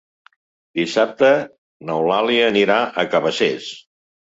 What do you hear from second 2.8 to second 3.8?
a Cabacés.